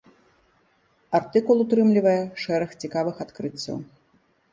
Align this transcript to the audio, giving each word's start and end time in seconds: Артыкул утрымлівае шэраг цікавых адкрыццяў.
Артыкул 1.19 1.61
утрымлівае 1.63 2.15
шэраг 2.45 2.73
цікавых 2.85 3.21
адкрыццяў. 3.27 3.77